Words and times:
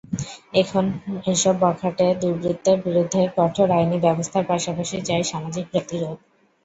এসব 1.31 1.55
বখাটে 1.63 2.07
দুর্বৃত্তের 2.21 2.77
বিরুদ্ধে 2.85 3.21
কঠোর 3.37 3.67
আইনি 3.71 3.97
ব্যবস্থার 4.05 4.43
পাশাপাশি 4.51 4.97
চাই 5.07 5.23
সামাজিক 5.31 5.65
প্রতিরোধ। 5.71 6.17